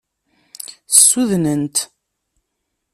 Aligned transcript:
Ssudnen-t. 0.89 1.77